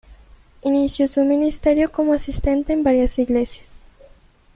[0.63, 3.81] Inició su ministerio como asistente en varias iglesias.